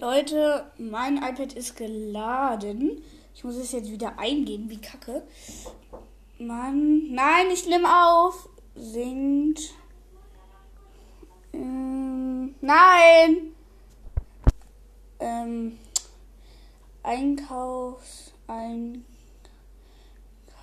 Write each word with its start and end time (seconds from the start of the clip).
Leute, 0.00 0.64
mein 0.78 1.18
iPad 1.18 1.52
ist 1.52 1.76
geladen. 1.76 3.02
Ich 3.34 3.44
muss 3.44 3.56
es 3.56 3.72
jetzt 3.72 3.90
wieder 3.90 4.18
eingeben, 4.18 4.70
wie 4.70 4.80
kacke. 4.80 5.22
Mann, 6.38 7.12
nein, 7.12 7.48
ich 7.52 7.66
nehme 7.66 7.86
auf. 7.86 8.48
Singt. 8.74 9.60
Ähm, 11.52 12.54
nein. 12.62 13.52
Ähm, 15.18 15.78
Einkaufs, 17.02 18.32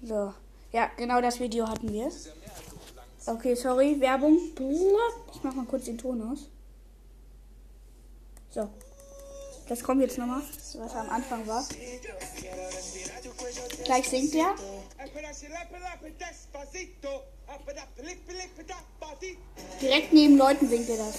So. 0.00 0.32
Ja, 0.70 0.90
genau 0.96 1.20
das 1.20 1.40
Video 1.40 1.66
hatten 1.66 1.92
wir. 1.92 2.08
Okay, 3.24 3.54
sorry, 3.54 4.00
Werbung. 4.00 4.36
Ich 5.32 5.42
mach 5.42 5.54
mal 5.54 5.64
kurz 5.66 5.84
den 5.84 5.96
Ton 5.96 6.32
aus. 6.32 6.48
So. 8.50 8.68
Das 9.68 9.82
kommt 9.82 10.02
jetzt 10.02 10.18
nochmal, 10.18 10.42
was 10.74 10.94
am 10.94 11.08
Anfang 11.08 11.46
war. 11.46 11.64
Gleich 13.84 14.08
singt 14.08 14.34
er. 14.34 14.54
Direkt 19.80 20.12
neben 20.12 20.36
Leuten 20.36 20.68
singt 20.68 20.88
er 20.88 20.96
das. 20.96 21.14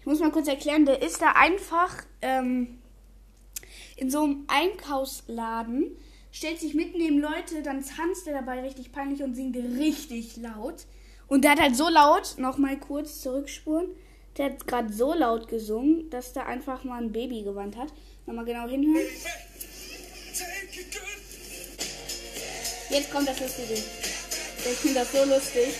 Ich 0.00 0.06
muss 0.06 0.20
mal 0.20 0.30
kurz 0.30 0.48
erklären, 0.48 0.84
der 0.84 1.00
ist 1.00 1.22
da 1.22 1.32
einfach 1.32 2.04
ähm, 2.20 2.82
in 3.96 4.10
so 4.10 4.22
einem 4.22 4.44
Einkaufsladen, 4.48 5.96
stellt 6.32 6.60
sich 6.60 6.74
mitten 6.74 6.98
neben 6.98 7.18
Leute, 7.20 7.62
dann 7.62 7.84
tanzt 7.84 8.26
er 8.26 8.34
dabei 8.34 8.60
richtig 8.60 8.92
peinlich 8.92 9.22
und 9.22 9.34
singt 9.34 9.56
richtig 9.56 10.36
laut. 10.36 10.86
Und 11.28 11.44
der 11.44 11.52
hat 11.52 11.60
halt 11.60 11.76
so 11.76 11.88
laut, 11.88 12.34
nochmal 12.38 12.78
kurz 12.78 13.20
zurückspuren, 13.22 13.88
der 14.36 14.46
hat 14.46 14.66
gerade 14.66 14.92
so 14.92 15.14
laut 15.14 15.48
gesungen, 15.48 16.10
dass 16.10 16.32
da 16.32 16.44
einfach 16.44 16.82
mal 16.84 17.02
ein 17.02 17.12
Baby 17.12 17.42
gewandt 17.42 17.76
hat. 17.76 17.92
Nochmal 18.26 18.44
genau 18.44 18.68
hinhören. 18.68 19.06
Jetzt 22.90 23.12
kommt 23.12 23.28
das 23.28 23.40
Lustige. 23.40 23.74
Ich 23.74 24.78
finde 24.78 25.00
das 25.00 25.12
so 25.12 25.24
lustig. 25.24 25.74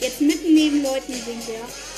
Jetzt 0.00 0.20
mitten 0.20 0.54
neben 0.54 0.82
Leuten 0.82 1.12
singt 1.12 1.48
er. 1.48 1.89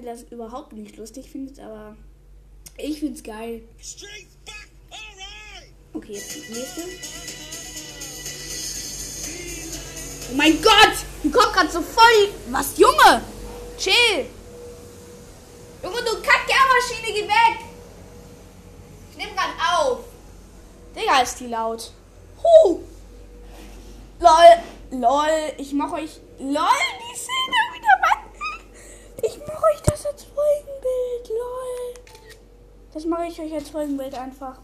Ihr 0.00 0.06
das 0.06 0.22
überhaupt 0.30 0.72
nicht 0.72 0.96
lustig 0.96 1.30
findet, 1.30 1.60
aber 1.60 1.94
ich 2.78 3.00
find's 3.00 3.22
geil. 3.22 3.60
Okay, 5.92 6.12
jetzt 6.14 6.34
die 6.36 6.52
nächste. 6.54 6.80
Oh 10.30 10.36
mein 10.36 10.62
Gott! 10.62 10.94
Du 11.22 11.30
kommst 11.30 11.52
gerade 11.52 11.70
so 11.70 11.82
voll. 11.82 12.32
Was, 12.48 12.78
Junge? 12.78 13.20
Chill. 13.76 14.24
Junge, 15.82 15.98
du 15.98 16.22
Kackkehrmaschine, 16.22 17.12
geh 17.14 17.28
weg. 17.28 17.66
Ich 19.10 19.18
nehme 19.18 19.32
gerade 19.32 19.52
auf. 19.76 19.98
Digga, 20.96 21.20
ist 21.20 21.40
die 21.40 21.48
laut. 21.48 21.92
Huh. 22.42 22.80
Lol. 24.18 24.98
Lol. 24.98 25.52
Ich 25.58 25.74
mach 25.74 25.92
euch. 25.92 26.20
Lol, 26.38 26.54
die 26.54 27.18
Szene 27.18 27.58
wieder, 27.74 28.00
Mann. 28.00 28.30
Ich 29.22 29.38
mach 29.46 29.62
euch 29.62 29.82
das 29.82 30.06
als 30.06 30.24
Folgenbild. 30.24 31.28
Lol. 31.28 31.94
Das 32.92 33.04
mache 33.04 33.26
ich 33.26 33.40
euch 33.40 33.52
als 33.52 33.70
Folgenbild 33.70 34.14
einfach. 34.14 34.60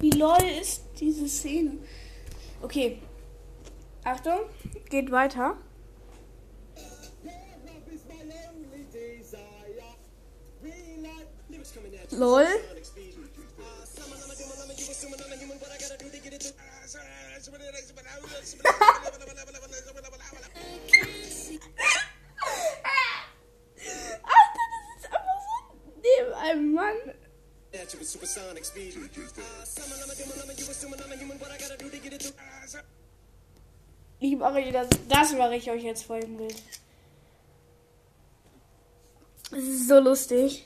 Wie 0.00 0.10
lol 0.10 0.42
ist 0.60 0.84
diese 0.98 1.28
Szene? 1.28 1.78
Okay. 2.62 2.98
Achtung, 4.04 4.40
geht 4.90 5.10
weiter. 5.10 5.56
Lol. 12.10 12.46
Ich 34.20 34.36
mache 34.36 34.54
euch 34.54 34.72
das, 34.72 34.88
das 35.08 35.32
mache 35.32 35.56
ich 35.56 35.70
euch 35.70 35.82
jetzt 35.82 36.04
Folgenbild. 36.04 36.62
Es 39.50 39.64
ist 39.64 39.88
so 39.88 39.98
lustig. 39.98 40.64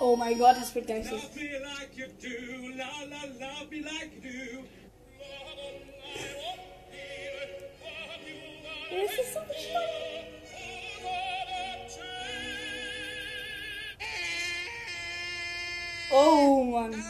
Oh 0.00 0.16
mein 0.16 0.38
Gott, 0.38 0.56
das 0.56 0.74
wird 0.74 0.86
gleich 0.86 1.06
so. 1.06 1.16
Do. 8.92 8.98
Es 9.04 9.18
ist 9.18 9.34
so 9.34 9.40
bescheuert. 9.40 9.92
Oh 16.10 16.64
Mann. 16.64 17.04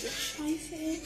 Scheiße, 0.00 0.74
ey. 0.74 1.02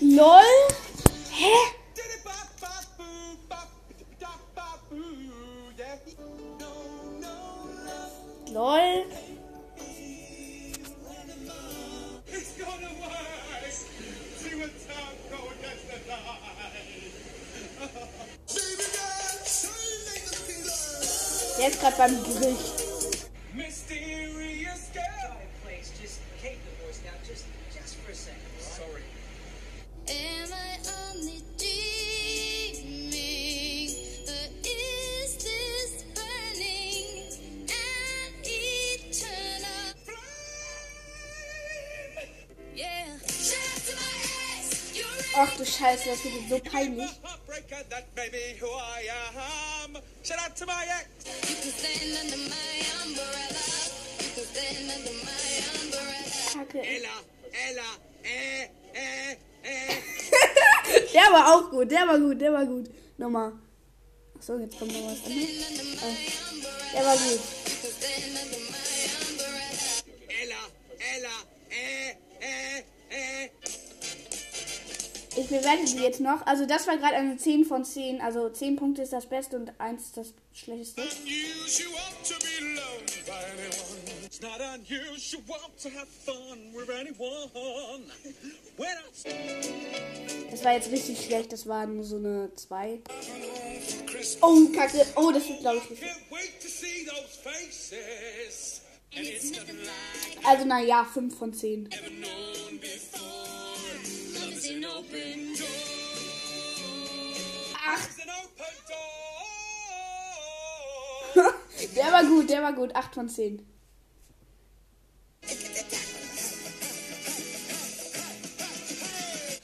LOL? 0.00 0.42
Hä? 1.30 1.77
Tide. 8.58 9.06
Der 21.58 21.68
ist 21.68 21.80
gerade 21.80 21.96
beim 21.96 22.24
Gericht. 22.24 22.77
Ach 45.40 45.56
du 45.56 45.64
Scheiße, 45.64 46.08
das 46.10 46.24
wird 46.24 46.48
so 46.48 46.58
peinlich. 46.68 47.10
Kacke. 56.52 56.82
Der 61.14 61.32
war 61.32 61.54
auch 61.54 61.70
gut, 61.70 61.90
der 61.90 62.06
war 62.06 62.18
gut, 62.18 62.40
der 62.40 62.52
war 62.52 62.64
gut. 62.64 62.88
Nochmal. 63.18 63.52
Achso, 64.36 64.56
jetzt 64.58 64.78
kommt 64.78 64.92
noch 64.92 65.10
was. 65.10 65.18
Äh, 65.26 65.48
der 66.94 67.04
war 67.04 67.16
gut. 67.16 67.40
Ich 75.38 75.46
bewerte 75.46 75.84
die 75.84 76.02
jetzt 76.02 76.20
noch. 76.20 76.44
Also 76.46 76.66
das 76.66 76.88
war 76.88 76.96
gerade 76.96 77.14
eine 77.14 77.36
10 77.36 77.64
von 77.64 77.84
10. 77.84 78.20
Also 78.20 78.48
10 78.48 78.74
Punkte 78.74 79.02
ist 79.02 79.12
das 79.12 79.26
Beste 79.26 79.56
und 79.56 79.72
1 79.78 80.12
das 80.12 80.34
Schlechteste. 80.52 81.02
Das 90.50 90.64
war 90.64 90.72
jetzt 90.72 90.90
richtig 90.90 91.24
schlecht. 91.24 91.52
Das 91.52 91.68
war 91.68 91.86
nur 91.86 92.04
so 92.04 92.16
eine 92.16 92.50
2. 92.56 92.98
Oh, 94.40 94.66
Kacke. 94.74 95.06
Oh, 95.14 95.30
das 95.30 95.48
wird, 95.48 95.60
glaube 95.60 95.80
ich, 95.84 95.90
nicht. 95.90 96.02
Can't 96.02 96.30
wait 96.30 96.60
to 96.60 96.68
see 96.68 97.06
those 97.06 97.38
faces. 97.44 98.80
And 99.16 99.26
it's 99.26 99.50
nothing 99.52 99.76
like 99.78 100.46
Also, 100.46 100.64
naja, 100.64 101.04
5 101.04 101.38
von 101.38 101.52
10. 101.52 101.88
is 104.68 104.76
an 104.76 104.84
open 104.84 105.54
door. 105.56 105.66
Ach, 107.86 108.08
der 111.96 112.12
war 112.12 112.24
gut, 112.24 112.50
der 112.50 112.62
war 112.62 112.72
gut. 112.72 112.94
8 112.94 113.14
von 113.14 113.28
10. 113.28 113.66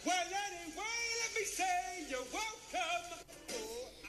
Well, 0.04 0.14
anyway, 0.14 1.06
let 1.20 1.32
me 1.34 1.44
say 1.44 1.64
you're 2.08 2.26
welcome. 2.32 3.04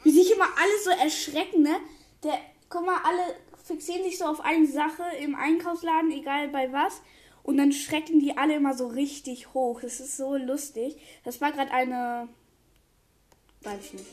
Wie 0.03 0.11
sich 0.11 0.31
immer 0.31 0.45
alle 0.57 0.83
so 0.83 0.91
erschrecken, 0.91 1.63
ne? 1.63 1.79
Der, 2.23 2.39
guck 2.69 2.85
mal, 2.85 2.99
alle 3.03 3.35
fixieren 3.65 4.03
sich 4.03 4.17
so 4.17 4.25
auf 4.25 4.39
eine 4.41 4.67
Sache 4.67 5.03
im 5.19 5.35
Einkaufsladen, 5.35 6.11
egal 6.11 6.49
bei 6.49 6.71
was. 6.71 7.01
Und 7.45 7.57
dann 7.57 7.71
schrecken 7.71 8.19
die 8.19 8.35
alle 8.35 8.55
immer 8.55 8.75
so 8.75 8.87
richtig 8.87 9.53
hoch. 9.53 9.79
Das 9.81 9.99
ist 9.99 10.17
so 10.17 10.35
lustig. 10.35 10.97
Das 11.23 11.39
war 11.41 11.51
gerade 11.51 11.69
eine. 11.69 12.27
Weiß 13.61 13.85
ich 13.85 13.93
nicht. 13.93 14.05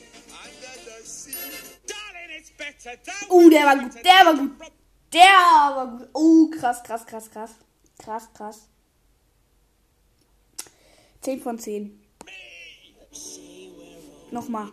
Oh, 3.31 3.49
der 3.49 3.64
war 3.64 3.79
gut, 3.79 3.94
der 3.94 4.26
war 4.26 4.34
gut. 4.37 4.50
Der 5.14 5.23
war 5.23 5.99
gut. 5.99 6.08
Oh, 6.12 6.50
krass, 6.50 6.82
krass, 6.82 7.06
krass, 7.06 7.31
krass. 7.31 7.52
Krass, 7.99 8.29
krass. 8.34 8.69
10 11.23 11.40
von 11.40 11.58
10. 11.58 12.02
Nochmal. 14.31 14.70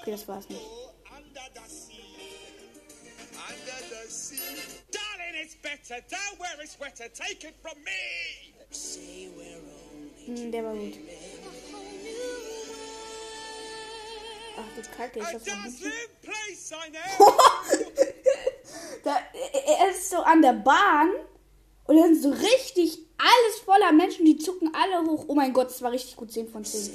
Okay, 0.00 0.12
das 0.12 0.26
war's 0.26 0.48
nicht. 0.48 0.79
Better 5.62 6.00
down 6.08 6.38
where 6.38 6.60
it's 6.62 6.78
wetter. 6.78 7.08
Take 7.12 7.44
it 7.44 7.54
from 7.62 7.76
me. 7.84 8.52
Hm, 10.26 10.52
der 10.52 10.64
war 10.64 10.74
gut. 10.74 10.94
Ach 14.56 14.64
du 14.76 14.82
Kacke, 14.96 15.24
A 15.24 15.30
ist 15.30 15.46
das. 15.46 15.54
Da, 19.02 19.16
er 19.66 19.90
ist 19.90 20.10
so 20.10 20.18
an 20.18 20.42
der 20.42 20.52
Bahn 20.52 21.08
und 21.86 21.96
dann 21.96 22.12
ist 22.12 22.22
so 22.22 22.28
richtig 22.30 22.98
alles 23.16 23.60
voller 23.64 23.92
Menschen, 23.92 24.26
die 24.26 24.36
zucken 24.36 24.70
alle 24.74 25.02
hoch. 25.06 25.24
Oh 25.26 25.34
mein 25.34 25.54
Gott, 25.54 25.68
das 25.68 25.80
war 25.80 25.90
richtig 25.90 26.16
gut, 26.16 26.30
10 26.30 26.48
von 26.48 26.62
10. 26.64 26.90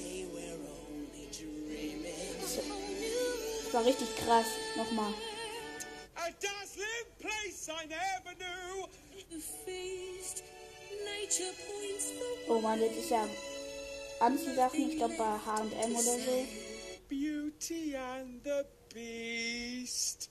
Das 3.63 3.73
war 3.73 3.85
richtig 3.85 4.15
krass. 4.17 4.45
Nochmal. 4.75 5.11
A 6.15 6.29
dazzling 6.39 7.07
Oh 12.47 12.59
man, 12.61 12.79
das 12.79 12.91
ist 12.91 13.09
ja 13.09 13.27
Anziehsachen, 14.19 14.91
ich 14.91 14.97
glaube 14.97 15.15
bei 15.15 15.23
H&M 15.23 15.95
oder 15.95 16.03
so. 16.03 16.47
Beauty 17.09 17.95
and 17.95 18.43
the 18.43 18.61
Beast. 18.93 20.29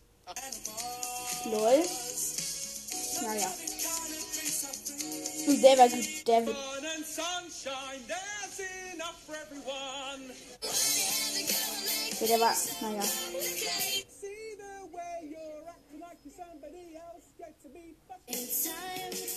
Lol. 1.47 1.85
Naja. 3.23 3.53
Und 5.47 5.63
der 5.63 5.79
war 5.79 5.89
gut, 5.89 6.29
der 6.29 6.47
wird. 6.47 6.57
Ja, 12.21 12.27
der 12.29 12.41
war. 12.41 12.57
Naja. 12.81 13.03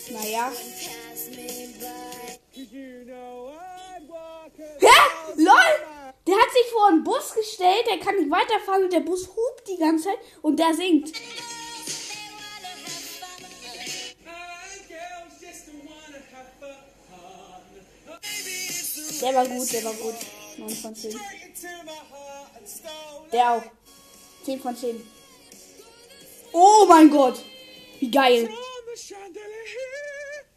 Naja. 0.09 0.51
Hä? 4.79 4.97
LOL! 5.35 5.87
Der 6.25 6.35
hat 6.35 6.51
sich 6.51 6.71
vor 6.71 6.87
einen 6.87 7.03
Bus 7.03 7.33
gestellt, 7.33 7.85
der 7.89 7.99
kann 7.99 8.15
nicht 8.15 8.31
weiterfahren 8.31 8.85
und 8.85 8.93
der 8.93 9.01
Bus 9.01 9.27
hupt 9.27 9.67
die 9.67 9.77
ganze 9.77 10.05
Zeit 10.05 10.19
und 10.41 10.57
der 10.57 10.73
singt. 10.73 11.13
Der 19.21 19.33
war 19.33 19.47
gut, 19.47 19.73
der 19.73 19.83
war 19.83 19.93
gut. 19.93 20.15
9 20.57 20.69
von 20.69 20.95
10. 20.95 21.11
straight 21.11 21.43
into 21.45 21.67
my 21.85 21.91
heart 21.91 22.49
and 22.57 22.67
stole 22.67 23.29
Der 23.31 23.51
auch. 23.53 23.63
10 24.45 24.61
von 24.61 24.75
10. 24.75 25.07
Oh 26.51 26.85
mein 26.87 27.09
Gott! 27.09 27.39
Wie 27.99 28.11
geil! 28.11 28.49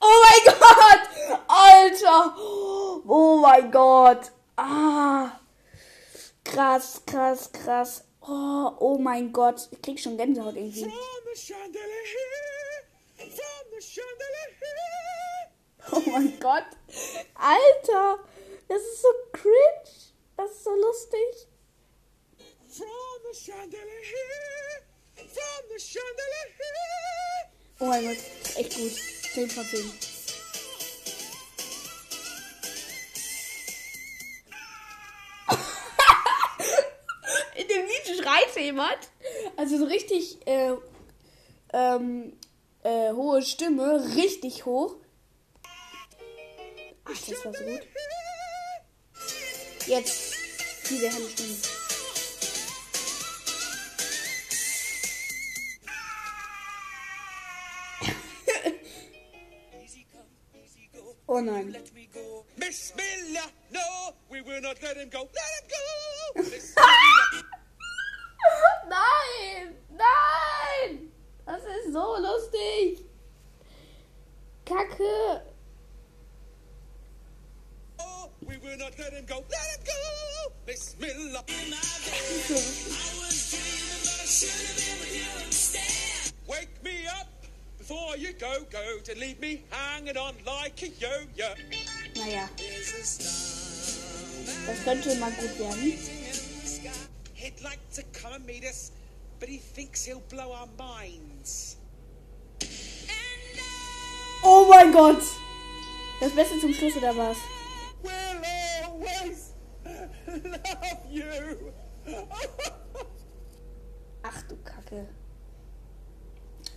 Oh 0.00 0.24
mein 0.24 0.44
Gott! 0.58 1.44
Alter! 1.46 2.34
Oh 2.38 3.36
mein 3.42 3.70
Gott! 3.70 4.32
Ah! 4.56 5.40
Krass, 6.42 7.02
krass, 7.04 7.52
krass. 7.52 8.04
Oh, 8.22 8.72
oh 8.78 8.98
mein 8.98 9.30
Gott. 9.30 9.68
Ich 9.70 9.82
krieg 9.82 10.00
schon 10.00 10.16
Gänsehaut 10.16 10.56
irgendwie. 10.56 10.90
Oh 15.92 16.02
mein 16.10 16.40
Gott. 16.40 16.64
Alter! 17.34 18.20
Das 18.68 18.80
ist 18.80 19.02
so 19.02 19.08
cringe. 19.32 19.90
Das 20.36 20.50
ist 20.50 20.64
so 20.64 20.74
lustig. 20.74 21.48
From 22.68 22.86
the 23.30 23.38
chandelier. 23.38 24.80
From 25.14 25.68
the 25.68 25.78
chandelier. 25.78 27.09
Oh 27.82 27.86
mein 27.86 28.04
Gott. 28.04 28.18
Echt 28.56 28.76
gut. 28.76 28.92
10 29.32 29.48
von 29.48 29.64
10. 29.64 29.80
In 37.56 37.68
dem 37.68 37.86
Lied 37.86 38.18
schreit 38.20 38.54
jemand. 38.56 38.98
Also 39.56 39.78
so 39.78 39.86
richtig 39.86 40.46
äh, 40.46 40.72
ähm, 41.72 42.36
äh, 42.82 43.12
hohe 43.12 43.40
Stimme. 43.42 44.14
Richtig 44.14 44.66
hoch. 44.66 44.96
Ach, 47.04 47.18
das 47.28 47.44
war 47.46 47.54
so 47.54 47.64
gut. 47.64 47.80
Jetzt. 49.86 50.34
Diese 50.90 51.08
helle 51.08 51.30
Stimme. 51.30 51.56
Oh 61.40 61.42
nein. 61.42 61.74
Bismillah, 62.58 63.48
no, 63.72 63.80
we 64.28 64.42
will 64.42 64.60
not 64.60 64.76
let 64.82 64.98
him 64.98 65.08
go. 65.08 65.20
Let 65.20 65.50
him 65.56 65.70
go. 65.70 66.42
Bismillah. 66.42 67.44
Nein! 68.90 69.74
Nein! 69.90 71.08
Das 71.46 71.62
ist 71.62 71.94
so 71.94 72.18
lustig! 72.20 73.06
Kacke! 74.66 75.40
Oh, 77.98 78.28
we 78.46 78.58
will 78.58 78.76
not 78.76 78.98
let 78.98 79.14
him 79.14 79.24
go. 79.24 79.36
Let 79.36 79.78
him 79.78 79.84
go. 79.86 80.52
Bismillah. 80.66 81.44
Wake 84.42 85.00
me 85.12 85.22
up 85.22 85.49
before 87.90 88.16
you 88.16 88.32
go, 88.34 88.64
go 88.70 88.98
to 89.02 89.18
leave 89.18 89.40
me 89.40 89.64
hanging 89.70 90.16
on 90.16 90.32
like 90.46 90.80
a 90.82 90.86
yo-yo. 90.86 91.48
Naja. 92.14 92.48
Das 94.66 94.84
könnte 94.84 95.16
mal 95.16 95.32
gut 95.32 95.58
werden. 95.58 95.98
He'd 97.34 97.60
like 97.64 97.80
to 97.94 98.02
come 98.12 98.34
and 98.34 98.46
meet 98.46 98.64
us, 98.64 98.92
but 99.40 99.48
he 99.48 99.58
thinks 99.58 100.04
he'll 100.04 100.22
blow 100.28 100.52
our 100.52 100.68
minds. 100.78 101.78
Oh 104.44 104.68
mein 104.70 104.92
Gott! 104.92 105.22
Das 106.20 106.32
Beste 106.32 106.60
zum 106.60 106.72
Schluss 106.72 106.96
oder 106.96 107.16
was? 107.16 107.38
We'll 108.04 108.40
always 108.86 109.52
love 110.28 111.10
you. 111.10 111.72
Ach 114.22 114.42
du 114.42 114.56
Kacke. 114.58 115.08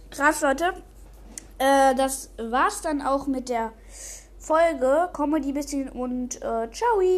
Krass, 0.10 0.41
Leute. 0.41 0.93
Äh, 1.63 1.96
das 1.96 2.29
war's 2.38 2.82
dann 2.82 3.01
auch 3.01 3.25
mit 3.25 3.48
der 3.48 3.72
Folge. 4.38 5.10
Comedy 5.13 5.53
bisschen 5.53 5.88
und 5.88 6.41
äh, 6.41 6.70
ciao. 6.72 7.00